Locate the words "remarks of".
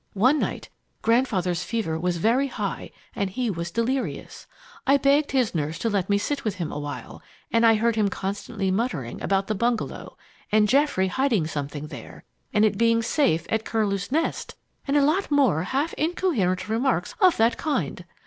16.67-17.37